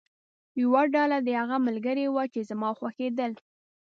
یوه 0.61 0.81
ډله 0.95 1.17
دې 1.25 1.33
هغه 1.41 1.57
ملګري 1.67 2.05
وو 2.09 2.23
چې 2.33 2.39
زما 2.49 2.69
خوښېدل. 2.79 3.31